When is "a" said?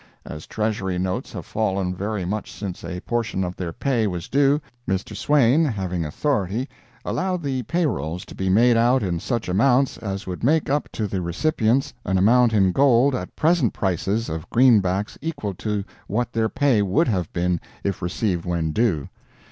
2.83-3.01